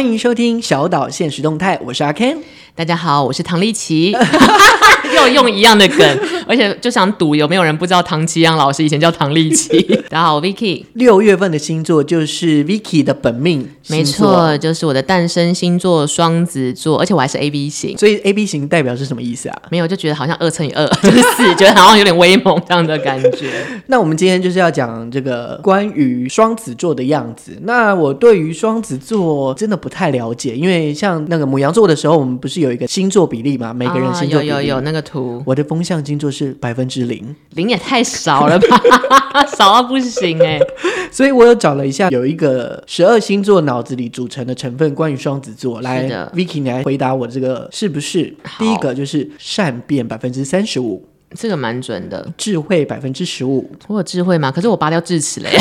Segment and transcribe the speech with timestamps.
[0.00, 2.38] 欢迎收听小岛现实动态，我是阿 Ken。
[2.74, 4.16] 大家好，我是唐丽琪。
[5.14, 6.18] 又用一样的梗，
[6.50, 9.80] 而且就想赌有没有人不知道唐綺阳老师以前叫唐立奇。
[10.10, 10.84] 大家好，Vicky。
[10.94, 17.96] 六月份的星座就是 Vicky 的本命，没错，就是我的诞生星座双子座，而且我还是 A B 型。
[17.96, 19.62] 所以 A B 型代表是什么意思啊？
[19.70, 23.64] 没有，就觉得好像二乘以二 就是四，觉得好像有点威猛这样的感觉。
[23.86, 27.56] 那我们今天就是要讲这个关于双子座的样子。
[27.62, 33.72] 那我对于双子座真的不太了解，因为像那个母羊座的时候，我们不是有一个星座比例嘛？
[33.72, 35.40] 每个人星座比例、啊、有有有那个图。
[35.46, 38.80] 我的风象星座是百分之零，零也太少了吧，
[39.56, 40.66] 少到不行哎、欸。
[41.12, 45.80] 所以我有找了一下，有一个十二星座脑子里组成的成分，关于双子座。
[45.80, 48.34] 来，Vicky，你来回答我这个是不是？
[48.58, 52.32] 第一个就是善变百分之三十五，这个蛮准的。
[52.36, 54.52] 智慧百分之十五，我有智慧吗？
[54.52, 55.60] 可是我拔掉智齿了呀。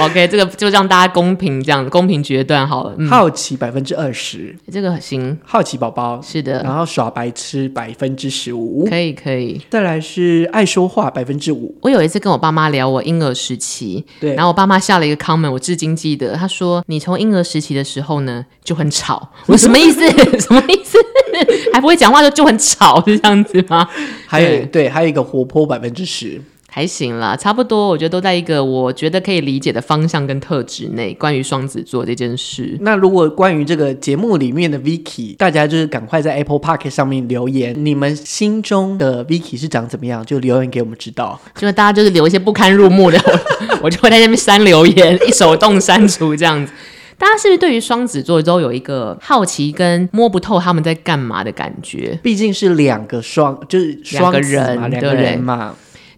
[0.00, 2.94] OK，这个就让大家公平这样公平决断好了。
[2.98, 5.36] 嗯、好奇百分之二十，这个行。
[5.44, 9.60] 好奇宝宝是的，然后耍白痴百分之十五，可以可以。
[9.70, 11.74] 再来是爱说话百分之五。
[11.82, 19.30] 我有一次跟我爸妈聊我婴儿时期，对，然后我爸妈下了一个 comment，我至今记得，他说：“你从婴儿时期的时候呢就很吵。
[19.46, 20.00] ”我说什么意思？
[20.38, 20.98] 什么意思？
[21.72, 23.86] 还不会讲话就就很吵是这样子吗？
[24.26, 26.40] 还有对，对，还有一个活泼百分之十。
[26.76, 31.14] 还行啦，差不多，我觉得都在一个我觉得可以理解的方向跟特质内。
[31.14, 41.40] 关于双子座这件事，那如果关于这个节目里面的 Vicky，大家就是赶快在 Apple Podcast 上面留言，你们心中的 Vicky 是长怎么样，就留言给我们知道。
[41.54, 43.18] 就是大家就是留一些不堪入目的，
[43.80, 46.70] 我就会在那边删留言，一手动删除这样子。
[47.16, 52.20] 大家是不是对于双子座都有一个好奇跟摸不透他们在干嘛的感觉？
[52.22, 55.74] 毕竟是两个双，就是双个人，两个人嘛。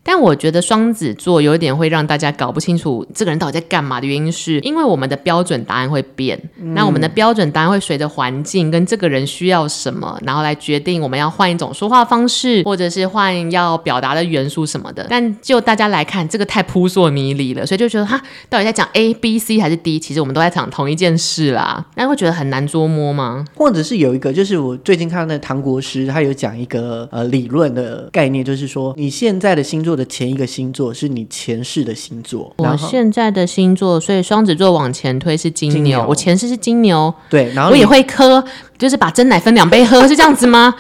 [0.09, 6.41] 但我觉得双子座有一点会让大家搞不清楚这个人到底在干嘛的原因，是因为我们的标准答案会变。
[6.57, 15.07] 嗯、那我们的标准答案会随着环境跟这个人需要什么，然后来决定我们要换一种说话方式，或者是换要表达的元素什么的。
[15.11, 19.99] 但就大家来看，这个太扑朔迷离了，所以就觉得哈，到底在讲 A、B、C 还是 D？
[19.99, 21.85] 其实我们都在讲同一件事啦。
[21.97, 23.45] 那会觉得很难捉摸吗？
[23.55, 38.43] 或者是有一个，就是我最近看到那个唐国师，他有讲一个呃理论的概念，就是说你现在的星座的前一个星座是你前世的星座，我现在的星座，所以双子座往前推是金牛，金牛我前世是金牛，对，然后我也会磕，
[38.79, 40.75] 就是把真奶分两杯喝，是这样子吗？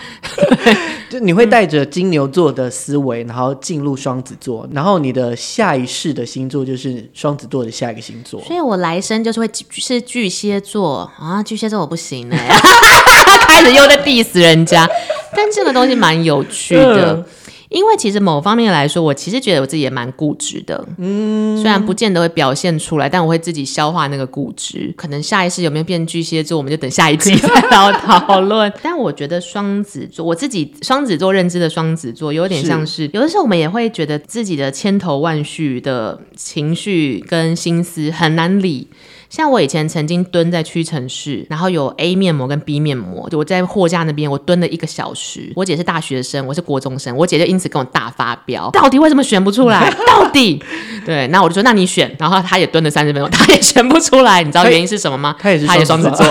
[1.11, 12.49] 就你会带着金牛座的思维，然后进入双子座，然后你的下一世的星座就是双子座的下一个星座，所以我来生就是会是巨蟹座啊，巨蟹座我不行哎，
[13.49, 14.89] 开始又在 diss 人家，
[15.35, 17.15] 但这个东西蛮有趣的。
[17.15, 17.25] 嗯
[17.69, 24.93] 因为其实某方面来说，我其实觉得我自己也蛮固执的，嗯，虽然不见得会表现出来，但我会自己消化那个固执。
[24.97, 28.73] 可能下一世有没有变巨蟹座，我们就等下一集 再来讨论。
[28.83, 38.89] 但我觉得双子座，我自己双子座认知的双子座，有点像是，是有的时候我们也会觉得自己的千头万绪的情绪跟心思很难理。
[39.29, 45.53] 像我以前曾经蹲在屈臣氏，然后有 A 面膜跟 B 面膜，就我在货架那边，我蹲了一个小时。
[45.55, 49.91] 我姐是大学生，我是国中生，我姐就因此跟我大发飙， 到底为什么选不出来？
[50.07, 50.63] 到底
[51.05, 55.37] 对，那我就说，那你选，然后她也蹲了三十分钟，她也选不出来，你知道原因是什么吗？
[55.39, 56.27] 她也是双子座。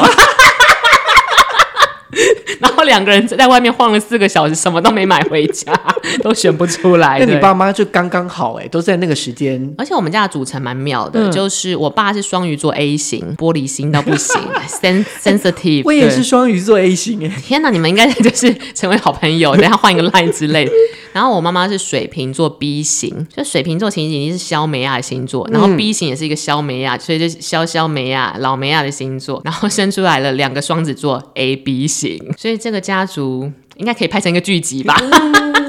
[2.88, 5.72] 两个人在外面晃了四个小时，什么都没买回家，
[6.24, 7.20] 都选不出来。
[7.20, 9.74] 那你爸妈就刚刚好哎，都在那个时间。
[9.78, 14.42] 而且我们家的组成蛮妙的，嗯、就是我爸是双鱼座 A 型，玻璃心到不行，
[14.82, 15.84] sen sensitive。
[15.86, 20.72] 我也是双鱼座 A 型哎，天哪，你们应该就是成为好朋友， 等下换一个 line 之类的。
[21.14, 34.96] 然后我妈妈是水瓶座 B 型，就水瓶座其实已经是肖梅亚的星座，然后 B 型也是一个肖梅亚，所以就肖肖梅亚老梅亚的星座，然后生出来了两个双子座 A B 型，所以这个家族应该可以拍成一个剧集吧。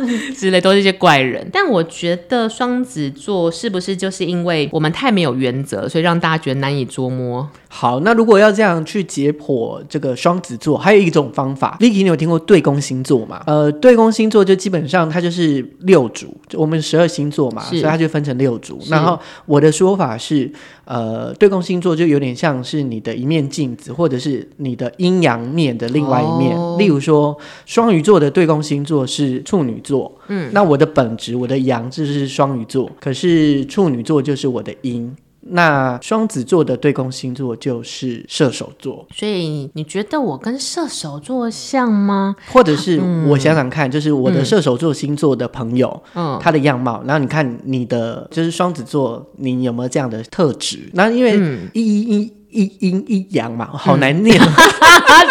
[0.36, 7.48] 之类都是一些怪人，但我觉得双子座是不是就是因为我们太没有原则，所以让大家觉得难以捉摸？
[7.70, 13.42] 好，那如果要这样去解剖这个双子座，还有一种方法，Vicky，你有听过对宫星座吗？
[13.46, 18.80] 呃，对宫星座就基本上它就是六组，我们十二星座嘛，所以它就分成六组。
[18.88, 20.50] 然后我的说法是，
[20.86, 26.56] 呃，对宫星座就有点像是你的一面镜子，或者是你的阴阳面的另外一面。
[26.56, 27.36] 哦、例如说，
[27.66, 29.87] 双鱼座的对宫星座是处女座。
[30.28, 35.16] 嗯，那我的本质，我的阳就是双鱼座，可是处女座就是我的阴。
[35.50, 39.06] 那双子座的对宫星座就是射手座。
[39.14, 42.36] 所以你觉得我跟射手座像吗？
[42.52, 50.90] 或者是我想想看，就是我的射手座星座的朋友，嗯，他的样貌，然后你看你的就是双子座，你有没有这样的特质？
[50.92, 51.40] 那因为
[51.72, 52.37] 一一一。
[52.58, 54.38] 一一阴一阳嘛，好难念。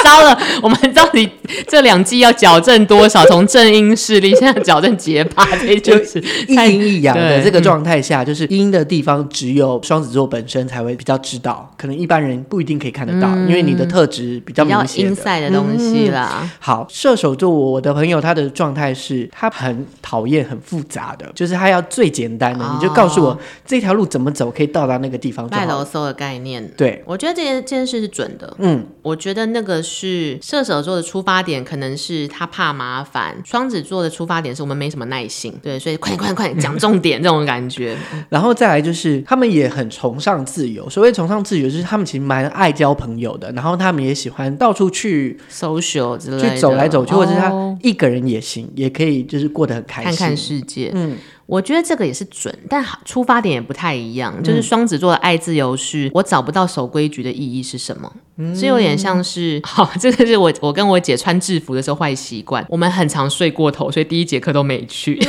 [0.03, 1.29] 糟了，我们到底
[1.67, 3.25] 这两季要矫正多少？
[3.25, 15.05] 从正阴势力，现在矫正结巴，这就是一阴一阳的这个状态下，就是阴的地方只有双子座本身才会比较知道，可能一般人不一定可以看得到，因为你的特质比较明显。
[15.05, 16.49] 阴塞的东西啦。
[16.59, 25.49] 好，射手座，我的朋友他的状态是，他很讨厌很复杂的，就是他要最简单的，你就告诉我这条路怎么走可以到达那个地方。
[25.49, 28.55] 卖楼搜的概念，对，我觉得这件这件事是准的。
[28.59, 37.97] 嗯，我觉得那个是射手座的出发点，可能是他怕麻烦；双子座的出发点是我们没什么耐心，对，所以快点快点快点讲重点这种感觉。
[38.29, 50.91] 然后再来就是他们也很崇尚自由，所谓崇尚自由，就是他们其实蛮爱交朋友的，然后他们也喜欢到处去 social 之类的，去走来走去，或者是他一个人也行，也可以就是过得很开心，看看世界。
[50.93, 51.17] 嗯。
[51.47, 54.33] 我觉得这个也是准，但出发点也不太一样。
[54.43, 58.11] 就是双子座的爱自由是，我找不到守规矩的意义是什么？
[58.37, 65.17] 嗯，是有点像是，好，这个是我我跟我姐穿制服的时候坏习惯，我们很常睡过头，所以第一节课都没去。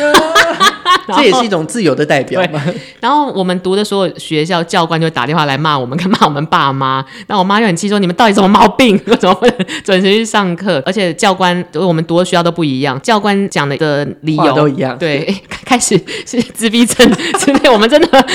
[1.06, 2.62] 这也是一种自由的代表嘛。
[3.00, 7.02] 然后我们读的所有学校教官就打电话来骂我们，跟骂我们爸妈。
[7.28, 9.00] 那我妈就很气，说你们到底什么毛病？
[9.06, 9.46] 为什么不
[9.82, 10.82] 准时去上课？
[10.84, 14.98] 而且教官我们读的学校都不一样，教官讲的的理由都一样。
[14.98, 15.34] 对，
[15.68, 17.06] 开始 是自闭症
[17.38, 17.68] 之类。
[17.68, 18.26] 我们真的，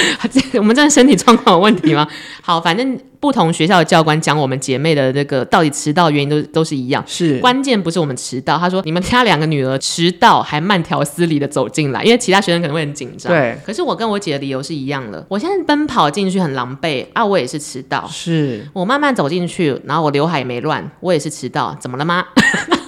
[0.53, 2.07] 我们真的身体状况有问题吗？
[2.41, 2.99] 好，反正。
[3.23, 8.57] 不同学校的教官讲我们姐妹的那个到底迟到原因都都是一样，是关键不是我们迟到。
[8.57, 13.31] 他说你们家两个女儿迟到还慢条斯理的走进来，因为其他学生可能会很紧张。
[13.31, 15.25] 对，可是我跟我姐的理由是一样的。
[15.29, 18.05] 我现在奔跑进去很狼狈啊，我也是迟到。
[18.11, 21.73] 是我慢慢走进去，然后我刘海也没乱，我也是迟到。
[21.79, 22.25] 怎么了吗？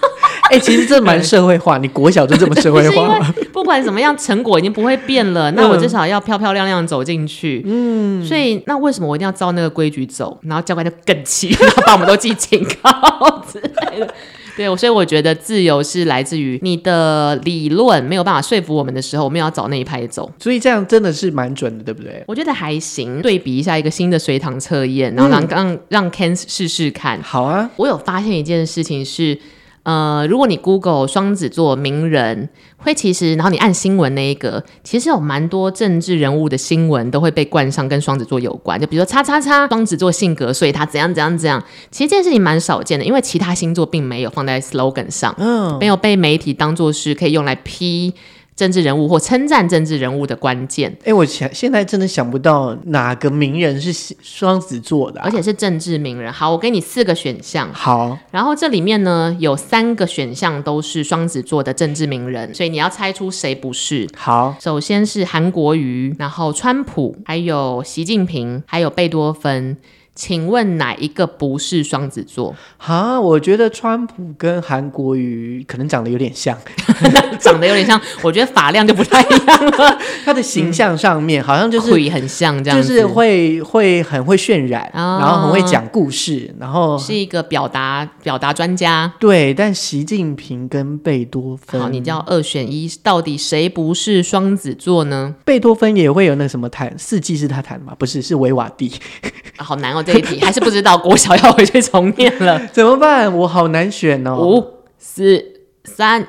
[0.52, 3.34] 哎、欸，其实这蛮社会化，你国小就这么社会化吗？
[3.52, 5.50] 不管怎么样，成果已经不会变了。
[5.52, 7.64] 那我至少要漂漂亮亮走进去。
[7.66, 10.38] 嗯，所以那为什么我一定要照那个规矩走？
[10.44, 14.14] 然后教官就更气， 然后把我们都记警告之类的。
[14.56, 20.32] 对，所以我觉得自由是来自于你的理论没有办法说服我们的时候，我们要找那一派走。
[20.40, 22.24] 所以这样真的是蛮准的，对不对？
[22.28, 23.22] 我觉得还行。
[23.22, 27.22] 对比一下一个新的随堂测验，然后让、嗯、让让 Ken 试试看。
[27.22, 29.38] 好啊，我有发现一件事情是。
[29.86, 41.64] 呃，如果你 Google 双子座名人，会其实，然后你按新闻那一个，其实有蛮多政治人物的新闻都会被冠上跟双子座有关，就比如说叉叉叉双子座性格，所以他怎样怎样怎样。
[41.92, 48.14] 其实这件事情蛮少见的，因为其他星座并没有放在 slogan 上，嗯，没有被媒体当做是可以用来批。
[48.56, 50.90] 政治人物或称赞政治人物的关键。
[51.02, 56.32] 哎、欸，我想现在真的想不到哪个名人是双子座的、啊，而且是政治名人。
[56.32, 57.70] 好，我给你四个选项。
[57.74, 64.08] 好，然后这里面呢有三个选项都是双子座的政治名人，所以你要猜出谁不是。
[64.16, 69.76] 好，首先是韩国瑜，然后川普，还有习近平，还有贝多芬。
[70.16, 72.56] 请问哪一个不是双子座？
[72.78, 76.58] 哈，我觉得川普跟韩国瑜可能长得有点像，
[77.40, 78.00] 长得有点像。
[78.22, 80.00] 我觉得发量就不太一样了。
[80.24, 89.12] 他的形象上面好像就是很像这样，就是会会很会渲染，哦、然后很会讲故事，然后是一个表达表达专家。
[89.20, 95.36] 对，但习近平跟贝多芬，好，你叫二选一，到底谁不是双子座呢？
[95.44, 97.94] 贝多芬也会有那什么弹四季是他弹的吗？
[98.00, 98.92] 不是，是维瓦蒂。
[99.58, 103.32] 好难哦，这一题还是不知道，国小要回去重念了， 怎么办？
[103.38, 104.36] 我好难选哦。
[104.38, 104.64] 五、
[104.98, 105.44] 四、
[105.86, 106.28] 三、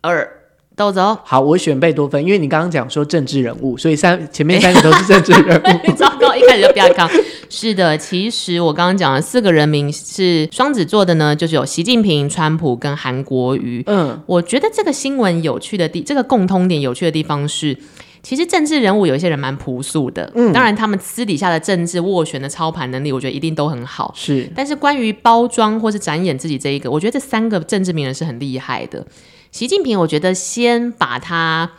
[0.00, 0.28] 二，
[0.76, 1.16] 都走。
[1.24, 5.92] 好，我选贝多芬，因为你刚刚讲说政治人物，所以三前面三个 都是政治人物。
[5.94, 7.08] 糟糕，一开始就不要看。
[7.48, 13.84] 是的，其实我刚刚讲的四个人名是双子座的呢，就是有习近平、川普跟韩国瑜。
[13.86, 17.78] 嗯，我觉得这个新闻有趣的地，这个共通点有趣的地方是。
[18.24, 24.12] 其实政治人物有一些人蛮朴素的，嗯，当然他们私底下的政治斡旋的操盘能力，我觉得一定都很好。
[24.16, 29.06] 是，但是关于包装或是展演自己这一个，我觉得这三个政治名人是很厉害的。
[29.52, 31.70] 习近平，我觉得先把他，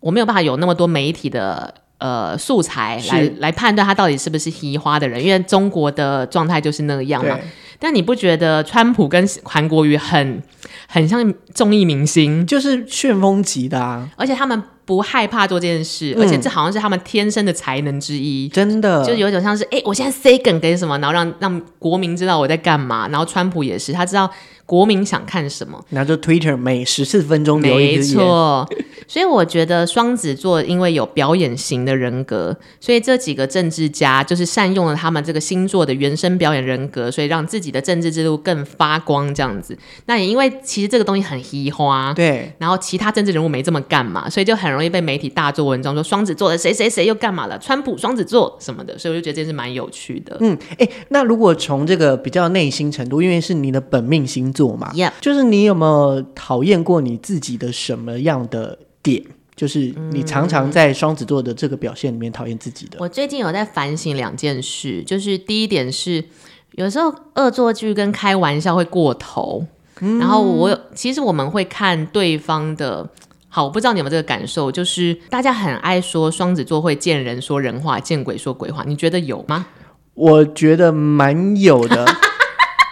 [0.00, 7.38] 我没有办法有那么多媒体的呃素材来来判断他到底是不是嘻花的人，因为中国的状态就是那样嘛。
[7.78, 10.42] 但你不觉得川普跟韩国瑜很
[10.86, 14.62] 很像综艺明星，就是旋风级的啊，而且他们。
[14.88, 18.48] 不害怕做这件事，嗯，而且这好像是他们天生的才能之一。
[18.48, 23.06] 真的，就有一种像是，哎，我现在塞梗给什么，然后让让国民知道我在干嘛。
[23.08, 24.30] 然后川普也是，他知道。
[24.68, 25.82] 国民想看什么？
[25.88, 27.96] 然后就 Twitter 每十四分钟留一。
[27.96, 28.68] 没错，
[29.06, 39.34] 所以我觉得双子座因为有表演型的人格，所以这几个政治家就是善用了他们这个星座的原生表演人格，所以让自己的政治制度更发光。
[39.34, 42.52] 这样子，那也因为其实这个东西很嘻花，对。
[42.58, 50.36] 然后其他政治人物没这么干嘛，所以就很容易被媒体大做文章，说双子座的谁谁谁又干嘛了，川普双子座什么的，所以我就觉得这是蛮有趣的。
[50.40, 59.20] 嗯，哎、欸，那如果从这个比较内心程度，因为是你的本命星座嘛.就是你有没有讨厌过你自己的什么样的点？
[59.56, 62.98] 就是你常常在双子座的这个表现里面讨厌自己的。
[63.00, 66.24] 我最近有在反省两件事，就是第一点是，
[66.76, 69.66] 有时候恶作剧跟开玩笑会过头，
[70.00, 73.10] 嗯、然后我有其实我们会看对方的。
[73.48, 79.66] 好，我不知道你有没有这个感受，就是大家很爱说双子座会见人说人话，见鬼说鬼话，你觉得有吗？
[80.14, 82.06] 我觉得蛮有的。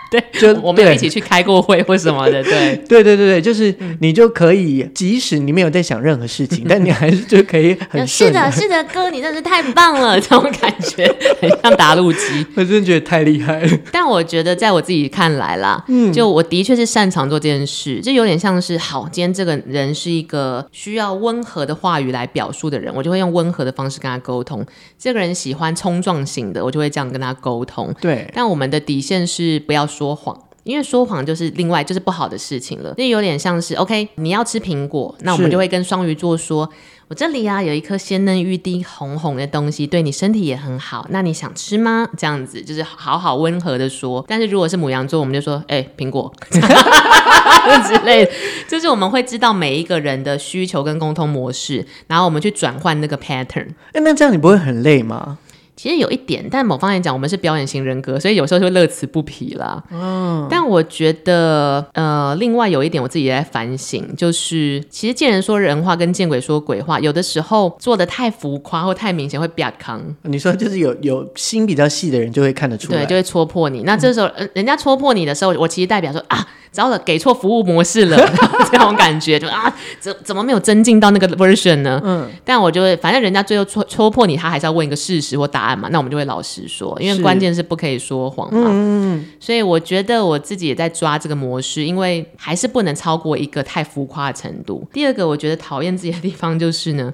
[0.10, 13.78] 对，就我们有一起去开过会或什么的，对， 对对对对，就是你就可以，即使你没有在想任何事情，但你还是就可以很 是的，是的，哥，你真是太棒了，这种感觉很像打路机，我真的觉得太厉害了。
[13.90, 24.64] 但我觉得在我自己看来啦，嗯，就我的确是擅长做这件事，就有点像是，好，今天这个人是一个需要温和的话语来表述的人，我就会用温和的方式跟他沟通。
[24.98, 27.92] 这个人喜欢冲撞型的，我就会这样跟他沟通。
[28.00, 32.94] 对，但我们的底线是不要说谎，因为说谎就是另外就是不好的事情了。
[32.98, 36.68] 那有点像是 OK，你要吃苹果，那我们就会跟双鱼座说，
[37.08, 42.08] 我这里啊有一颗鲜嫩欲滴红红的东西，对你身体也很好，那你想吃吗？
[42.18, 44.24] 这样子就是好好温和的说。
[44.28, 48.32] 但是如果是母羊座，我们就说，哎、欸，苹果 之类的，
[48.68, 53.68] 就是我们会知道每一个人的需求跟沟通模式，然后我们去转换那个 pattern。
[53.92, 55.38] 哎，那这样你不会很累吗？
[55.76, 59.83] 其实有一点，但某方面讲，我们是表演型人格，所以有时候就会乐此不疲啦。
[59.92, 70.02] 嗯，但我觉得，呃，另外有一点，我自己也在反省，就是其实见人说人话，跟见鬼说鬼话，有的时候做的太浮夸或太明显，会比较扛。
[70.23, 73.83] 你说，就是有有心比较细的人就会看得出来，对，就会戳破你。
[73.83, 76.47] 那这时候，嗯、人家戳破你的时候，我其实代表说啊。
[76.70, 78.16] 糟了，给错服务模式了，
[78.70, 82.00] 这种感觉就啊，怎怎么没有增进到那个 version 呢？
[82.04, 88.68] 嗯，但我就会，反正人家最后戳戳破你，他还是要问一个事实或答案嘛，那我们就会老实说，因为关键是不可以说谎嘛。
[88.70, 94.87] 嗯，所以我觉得我自己也在抓这个模式，因为还是不能超过一个太浮夸的程度。
[94.92, 97.12] 第二个，我觉得讨厌自己的地方就是呢，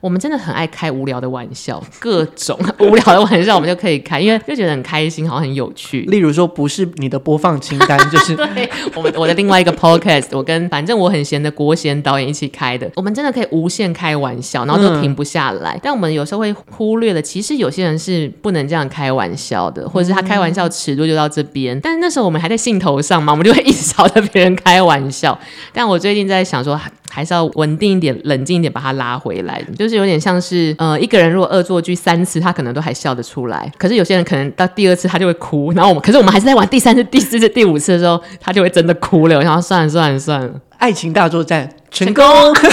[0.00, 6.02] 我们真的很爱开无聊的玩笑， 各种无聊的玩笑我们就可以开，因为就觉得很开心，好像很有趣。
[6.02, 8.70] 例如说，不是你的播放清单，就是 对。
[8.94, 15.74] 我们我的另外一个 podcast，我跟反正我很闲的国贤导演一起开的，我们真的可以无限开玩笑，然后都停不下来。
[15.74, 21.76] 嗯、但我们有时候会忽略了，其实有些人是不能这样开玩笑的，或者是他开玩笑尺度就到这边。
[21.76, 25.38] 嗯、但是那时候我们还在兴头上嘛，我们就会一直朝着别人开玩笑。
[25.72, 29.62] 但我最近在想说，还是要稳定一点、冷静一点，把他拉回来。
[29.78, 33.70] 就是有点像是，呃，一个人如果恶作剧三次，他可能都还笑得出来。
[33.78, 39.38] 可是有些人可能到第二次他就会哭，然后我们，可是我们还是在玩第三次、第四次、第五次的时候，他就会真的哭了。
[39.38, 42.24] 我想说算了算了算了，爱情大作战成功。
[42.24, 42.72] 成功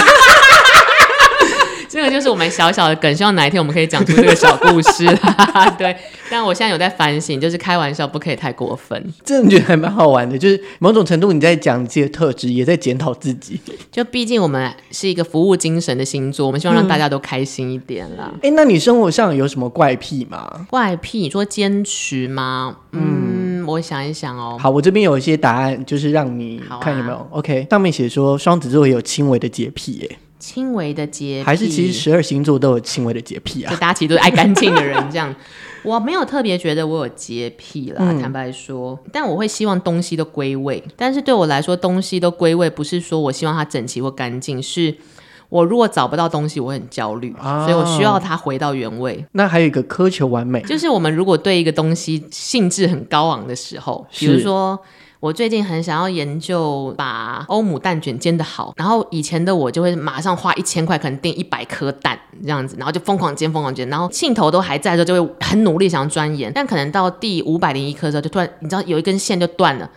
[1.92, 5.04] 这个就是我们小小的梗，希望哪一天我们可以讲出这个小故事。
[5.76, 5.94] 对，
[6.30, 9.12] 但我现在有在反省，就是开玩笑不可以太过分。
[9.24, 13.60] 真的觉得还蛮好玩的，就是某种程度你在讲自己的特质，也在检讨自己。
[13.90, 18.30] 就毕竟我们是一个服务精神的星座，我们希望让大家都开心一点啦。
[18.36, 20.48] 哎、嗯，那你生活上有什么怪癖吗？
[20.70, 22.76] 怪癖，你说坚持吗？
[22.92, 24.56] 嗯，嗯我想一想哦。
[24.58, 27.16] 好，我这边有一些答案，就是让你看有没有。
[27.16, 30.18] 啊、OK，上面写说双子座也有轻微的洁癖耶。
[30.38, 33.70] 轻微的洁癖，还是其实十二星座都有轻微的洁癖啊？
[33.70, 35.34] 就大家其实都是爱干净的人，这样。
[35.82, 40.82] 我没有特别觉得我有洁癖啦，嗯、坦白说，但我会希望东西都归位。
[40.96, 44.94] 但是对我来说，东西都归位不是说我希望它整齐或干净，是
[45.50, 49.22] 我如果找不到东西，我很焦虑，啊、所以我需要它回到原位。
[49.32, 54.80] 那还有一个苛求完美，就是我们如果对一个东西兴致很高昂的时候，比如说。
[55.20, 69.90] 我最近很想要研究把欧姆蛋卷煎得好，然后以前的我就会马上花一千块，可能订一百颗蛋这样子，然后就疯狂煎，疯狂煎，然后兴头都还在的时候，就会很努力想要钻研，但可能到第五百零一颗的时候，就突然你知道有一根线就断了。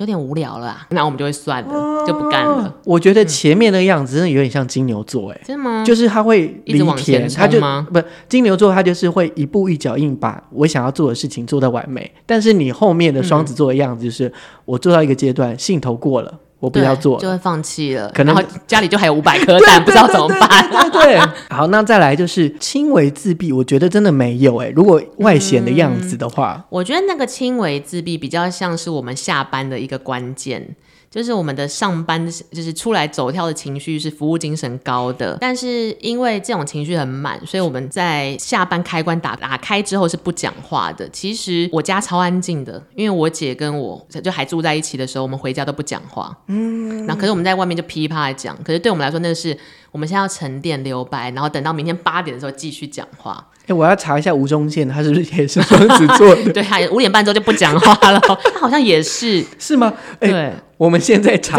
[0.00, 2.74] 有点无聊了，啊，那我们就会算了，哦、就不干了。
[2.86, 5.84] 我觉得前面那个样子真的有点像金牛座，哎，真的吗？
[5.84, 7.86] 就是他会一直往前冲吗？
[7.86, 12.10] 他就不金牛座，他就是会一步一脚印把我想要做的事情做到完美。
[12.24, 14.32] 但是你后面的双子座的样子，就是、嗯、
[14.64, 16.32] 我做到一个阶段，兴头过了。
[16.60, 18.10] 我不要做，就会放弃了。
[18.14, 18.36] 可能
[18.66, 20.68] 家里就还有五百颗蛋，不知道怎么办。
[20.70, 24.72] 对，对，对，对，对，好，那再来就是轻微自闭，我觉得真的没有哎、欸。
[24.72, 30.76] 如果外显的样子的话，嗯、我觉得那个轻微自闭比较像是我们下班的一个关键。
[31.10, 41.08] 就是我们的上班就是出来走跳的情绪是服务精神高的，但是因为这种情绪很满，所以我们在下班开关打打开之后是不讲话的。
[41.08, 46.32] 其实我家超安静的，因为我姐跟我就还住在一起的时候，我们回家都不讲话。
[46.46, 49.56] 嗯，那可是我们在外面就噼啪的讲，可是对我们来说，那个是
[49.90, 53.44] 我们现在要沉淀留白，然后等到明天八点的时候继续讲话。
[53.62, 56.52] 哎、欸，我要查一下吴宗宪，他是不是也是双子座的？
[56.54, 58.20] 对，他五点半之后就不讲话了。
[58.54, 59.92] 他好像也是，是吗？
[60.20, 61.58] 欸、对，我们现在查，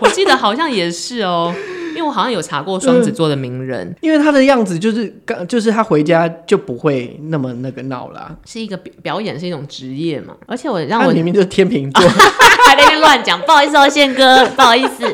[0.00, 1.52] 我记得好像也是哦，
[1.88, 8.36] 因为我好像有查过双子座的名人，嗯、 因为他的样子就是刚，就是他回家就不会那么那个闹啦。
[8.46, 10.36] 是一个表表演，是一种职业嘛。
[10.46, 12.08] 而且我让我明明就是天秤座，
[12.64, 15.12] 还在那边乱讲，不好意思哦，宪哥，不好意思。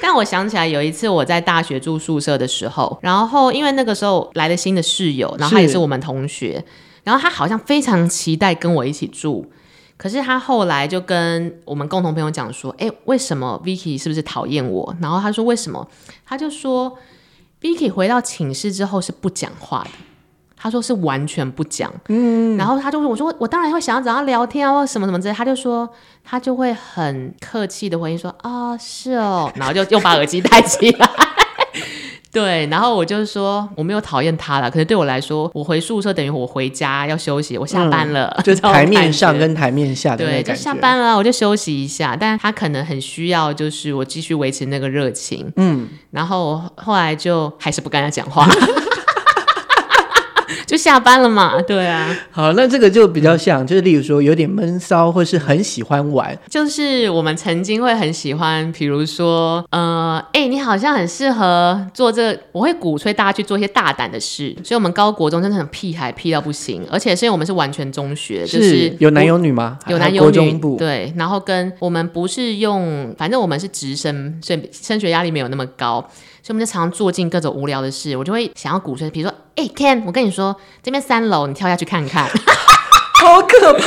[0.00, 6.64] 但我想起来有一次我在大学住宿舍的时候，然后因为那个时候来了新的室友，然后他也是我们同学，
[7.04, 9.44] 然后他好像非常期待跟我一起住，
[9.98, 15.86] 可是他后来就跟我们共同朋友讲说：“哎，为什么 Vicky 是不是讨厌我？”然后他说：“为什么？”
[16.24, 16.96] 他就说
[17.60, 19.90] ：“Vicky 回到寝室之后是不讲话的。”
[20.60, 25.34] 他说是完全不讲，嗯，然后他就问我说，我当然会想要找他聊天啊，或什么什么之类。
[25.34, 25.88] 他就说
[26.24, 31.08] 他就会很客气的回应说啊、是哦，然后就又把耳机戴起来。
[32.30, 42.14] 对，然后我就是说我没有讨厌他了，可是对我来说，我回宿舍等于我回家要休息，我下班了，嗯、就 是台面上跟台面下的对，就下班了，我就休息一下。
[42.14, 48.46] 但他可能很需要，就是我继续维持那个热情，嗯，然后后来就还是不跟他讲话。
[50.68, 52.14] 就下班了嘛，对啊。
[52.30, 56.38] 好，那这个就比较像，就是例如说有点闷骚，或是很喜欢玩。
[56.50, 64.54] 就是我们曾经会很喜欢，比如说，呃，哎、欸，你好像很适合做这個，我会鼓吹大家去做一些大胆的事。
[64.62, 66.86] 所以，我们高国中真的很屁孩，屁到不行。
[66.90, 69.78] 而且，是因为我们是完全中学，是就是有男有女吗？
[69.86, 70.58] 有男有女。
[70.76, 76.06] 对，然后跟我们不是用，反正我们是直升，所以升学压力没有那么高。
[76.48, 82.24] 所以我们就常常做尽各种无聊的事，我就会想要鼓吹，比如说，哎、欸、Ken，我跟你说，这边三楼，你跳下去看看，
[83.20, 83.84] 好可怕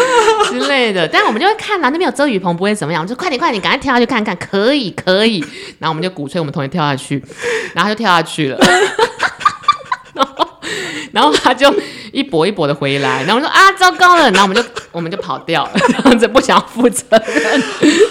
[0.48, 1.08] 之类的。
[1.08, 5.44] 但是我们就会看啊，那边有遮雨棚，不会怎么样，我就快点快点，赶快跳下去看看，可以可以。
[5.80, 7.26] 然后我们就鼓吹我们同学跳下去，
[7.74, 8.60] 然后就跳下去了，
[10.14, 10.48] 然后
[11.14, 11.74] 然后他就
[12.14, 17.60] 一跛一跛的回来，然后我们说啊，糟糕了，然后我们就我们就跑掉了，这样子不想要负责任，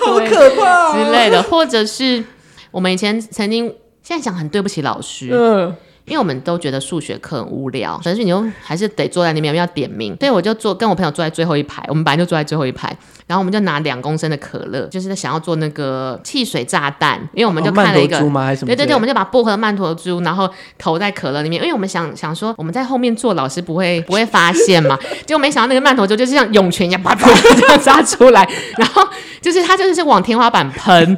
[0.04, 2.24] 好可怕之类的，或者是
[2.72, 3.72] 我们以前曾经。
[4.10, 5.72] 现在想很对不起老师，嗯，
[6.04, 12.88] 因为我们都觉得数学课很无聊，但是你又还是得坐在那边要点名，所以我就坐跟我朋友坐在最后一排，我们本来就坐在最后一排，
[13.28, 18.18] 然后我们就拿两公升的可乐，就是想要做那个汽水炸弹，因为我们就看了一个，
[18.64, 28.44] 哦、对对对，我们就把薄荷曼陀珠，然后投在可乐里面，因为我们想想说我们在后面坐，老师不会 不会发现嘛，结果没想到那个曼陀珠就是像涌泉一样啪啪这样炸出来，
[28.76, 29.08] 然后
[29.40, 31.16] 就是它就是往天花板喷。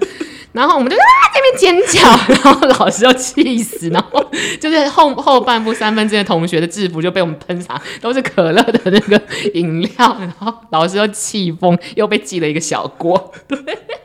[0.53, 1.03] 然后我们就啊
[1.35, 2.09] 这边尖叫，
[2.45, 4.25] 然后老师就气死，然后
[4.61, 9.21] 就是后后半部三分之一的同学的制服就被我们喷洒，都是可乐的那个
[9.55, 13.33] 饮料，然后老师又气疯，又被记了一个小锅。
[13.49, 13.59] 对，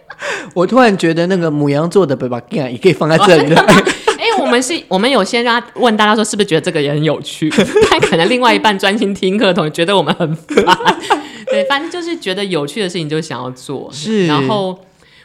[0.56, 3.66] 我突然觉得那个母羊座的爸爸也可以放在这里了。
[4.40, 7.52] 我们是，我们有先让他问大家说是不是觉得这个也很有趣，
[7.90, 10.64] 但可能另外一半专心听课的同学觉得我们很烦。
[11.48, 14.78] 对，反正就是觉得有趣的事情就想要做，是，然后。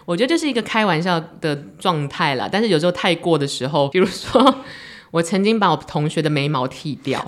[0.05, 4.55] 我觉得这是一个开玩笑的状态啦，但是有时候太过的时候，比如说
[5.13, 7.23] 我曾经把我同学的眉毛剃掉，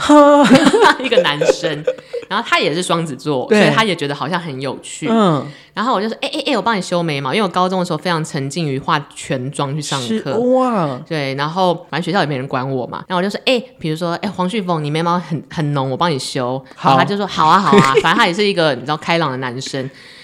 [1.05, 1.85] 一个男生，
[2.31, 5.07] 然后他也是双子座，所以他也觉得好像很有趣。
[5.11, 19.79] 嗯，然后我就说，哎哎哎，我帮你修眉毛，因为我高中的时候非常沉浸于化全妆去上课，哇，对，然后反正学校也没人管我嘛，然后我就说，哎，比如说，哎，黄旭峰，你眉毛很很浓，我帮你修，好，他就说，好啊好啊， 反正他也是一个你知道开朗的男生，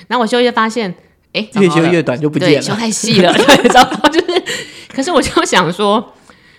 [0.09, 0.95] 然后我修一发现。
[1.33, 4.43] 哎，越修越短就不见了，修太细了，对， 糟糕就是，
[4.95, 6.13] 可是我就想说，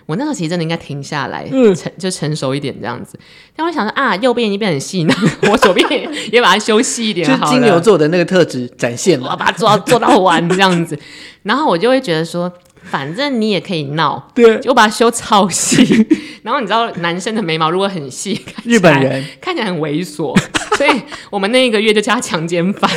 [0.05, 3.19] 我那时候其实真的应该停下来，嗯，成就成熟一点这样子。
[3.55, 5.15] 但我想说啊，右边已经变很细，那
[5.51, 5.85] 我左边
[6.31, 10.97] 也把它修细一点好了，就金牛座的那个特质展现了，我要把它做到做到完这样子。
[11.43, 12.51] 然后我就会觉得说，
[12.83, 16.07] 反正你也可以闹，对，就把它修超细。
[16.43, 20.35] 然后你知道，男生的眉毛如果很细，日本人看起来很猥琐，
[20.75, 22.89] 所以我们那一个月就叫他强奸犯。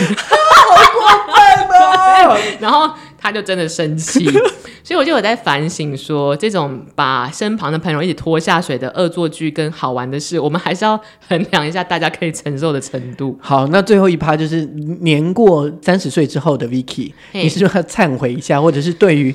[2.60, 4.24] 然后他就真的生气，
[4.84, 13.38] 所以我就有在反省说，这种把身旁的朋友一起拖下水的恶作剧跟好玩的事，我们还是要衡量一下大家可以承受的程度。
[13.40, 14.64] 好，那最后一趴就是
[15.00, 19.34] 年过三十岁之后的 Vicky，你是说要忏悔一下，或者是对于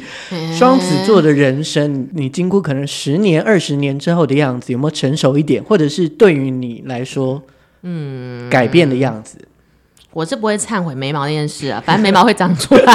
[0.57, 7.41] 双子座的人生，你经过可能十年、二十年之后的样子，有没有成熟一点，或者是对于你来说，
[7.81, 9.37] 嗯，改变的样子？
[10.11, 12.93] 我是不会忏悔眉毛那件事啊，反正眉毛会长出来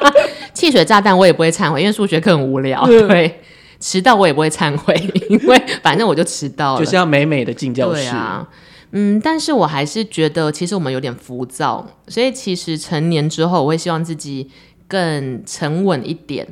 [0.52, 2.82] 汽水炸弹我也不会忏悔，因为数学课很无聊。
[2.88, 3.40] 嗯、对，
[3.78, 4.94] 迟到我也不会忏悔，
[5.28, 6.80] 因为反正我就迟到了。
[6.80, 8.00] 就是要美美的进教室。
[8.02, 8.48] 对啊，
[8.92, 14.50] 嗯，但是我还是觉得，其实我们有点浮躁，所以其实成年之后，我会希望自己
[14.88, 16.46] 更沉稳一点。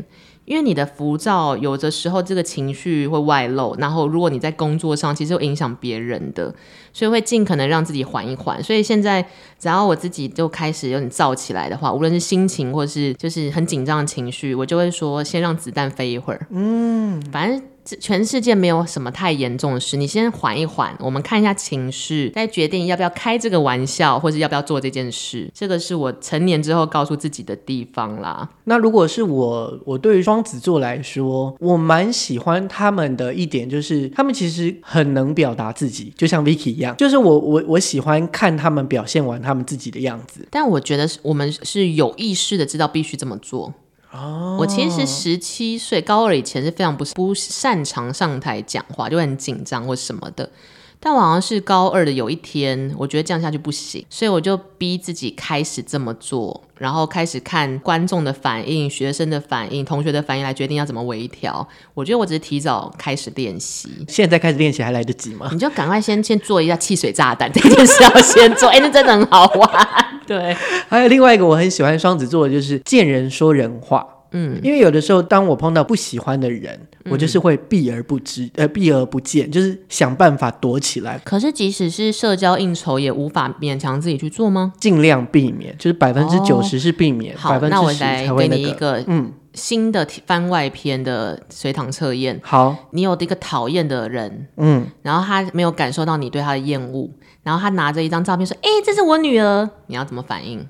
[0.44, 6.54] 因为你的浮躁，有的时候这个情绪会外露，然后如果你在工作上，其实会影响别人的，
[6.92, 8.62] 所以会尽可能让自己缓一缓。
[8.62, 9.22] 所以现在，
[9.58, 16.46] 只要我自己就开始有点躁起来的话，无论是心情或是就是很紧张的情绪，我就会说先让子弹飞一会儿。
[16.50, 17.62] 嗯，反正。
[18.00, 25.50] 全世界没有什么太严重的事，你先缓一缓，我们看一下情绪，再决定要不要开这个玩笑，或者要不要做这件事。
[25.54, 28.48] 这个是我成年之后告诉自己的地方啦。
[28.64, 40.46] 那如果是我，我对于双子座来说，我蛮喜欢他们的一点，就是他们其实很能表达自己，就像 Vicky 一样，就是我我我喜欢看他们表现完他们自己的样子。
[40.50, 43.74] 但我觉得我们是有意识的知道必须这么做。
[44.14, 50.48] 哦，我其实十七岁高二以前是非常不不擅长上台讲话，就会很紧张或什么的。
[51.00, 61.66] 但我好像是高二的有一天，我觉得这样下去不行，所以我就逼自己开始这么做，然后开始看观众的反应、学生的反应、同学的反应来决定要怎么微调。
[61.92, 65.48] 我觉得我只是提早开始练习，现在开始练习还来得及吗？
[65.52, 69.88] 你就赶快先先做一下汽水炸弹 这件事要先做，哎、欸，那真的很好玩。
[70.26, 70.56] 对，
[70.88, 74.06] 还有另外一个我很喜欢双子座的，就是见人说人话。
[74.34, 81.18] 嗯，因为有的时候，当我碰到不喜欢的人，嗯、我就是会避而不知，呃，避而不见，就是想办法躲起来。
[81.24, 84.72] 可是，即使是社交应酬，也无法勉强自己去做吗？
[84.80, 88.56] 尽量避免，就是百分之九十是避免，百分之十才会那个。
[88.56, 92.40] 给你一个嗯新的番外篇的随堂测验。
[92.42, 97.08] 好，你有一个讨厌的人，嗯，然后他没有感受到你对他的厌恶，
[97.44, 100.66] 然后他拿着一张照片说：“哎，这是我女儿。”你要怎么反应？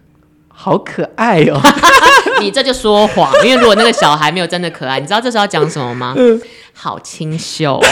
[0.57, 1.61] 好可爱哦！
[2.41, 6.15] 你这就说谎，因为如果那个小孩没有真的可爱，你知道这时候要讲什么吗？
[6.17, 6.41] 嗯，
[6.73, 7.85] 好清秀哦。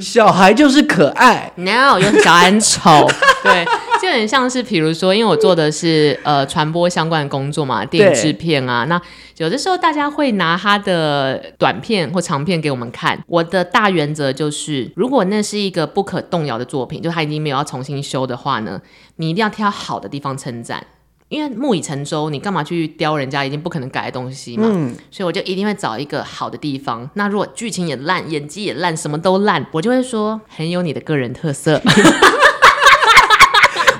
[0.00, 3.10] 小孩就是可爱，no，有小孩很丑，
[3.42, 3.66] 对，
[4.02, 9.00] 就很像是，比如说，因为我做的是呃传播相关的工作嘛，电影制片啊，那
[9.36, 18.82] 有的时候大家会拿他的短片或长片给我们看，我的大原则就是，如果那是一个不可动摇的作品，就他已经没有要重新修的话呢，
[19.16, 20.84] 你一定要挑好的地方称赞。
[21.28, 24.68] 因为木已成舟，你干嘛去雕人家已经不可能改的东西嘛？
[24.70, 27.08] 嗯，所以我就一定会找一个好的地方。
[27.14, 31.80] 那如果剧情也烂，演技也烂，什么都烂，我就会说很有你的个人特色。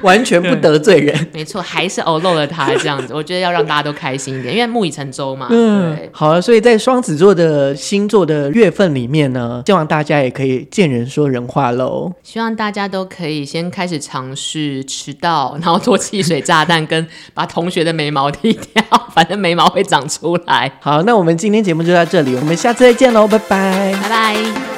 [0.06, 3.14] 完全不得罪人，没错，还是偶漏了他这样子。
[3.14, 5.46] 我觉得要让大家都开心一点，因为木已成舟嘛。
[5.50, 12.12] 嗯，好了，所以在双子座的星座的月份里面呢，希望大家也可以见人说人话喽。
[12.22, 18.84] 希望大家都可以先开始尝试迟到，然后做汽水炸弹，跟把同学的眉毛剃掉，
[19.14, 20.70] 反正眉毛会长出来。
[20.80, 24.71] 好，那我们今天节目就到这里，我们下次再见喽，拜拜，拜拜。